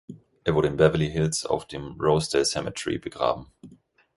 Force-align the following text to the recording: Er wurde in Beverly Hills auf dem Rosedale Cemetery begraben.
Er 0.45 0.55
wurde 0.55 0.67
in 0.69 0.77
Beverly 0.77 1.11
Hills 1.11 1.45
auf 1.45 1.67
dem 1.67 1.95
Rosedale 2.01 2.43
Cemetery 2.45 2.97
begraben. 2.97 3.51